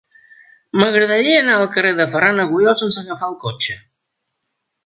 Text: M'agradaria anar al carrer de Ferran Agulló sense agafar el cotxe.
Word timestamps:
M'agradaria 0.79 1.35
anar 1.41 1.57
al 1.57 1.69
carrer 1.77 1.93
de 2.01 2.09
Ferran 2.15 2.45
Agulló 2.47 2.75
sense 2.85 3.05
agafar 3.05 3.33
el 3.33 3.39
cotxe. 3.47 3.81